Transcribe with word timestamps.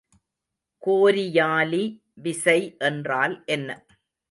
கோரியாலி 0.83 1.83
விசை 2.21 2.59
என்றால் 2.79 3.43
என்ன? 3.45 3.69